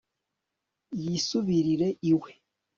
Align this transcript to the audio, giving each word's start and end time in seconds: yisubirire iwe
yisubirire 1.01 1.87
iwe 2.11 2.31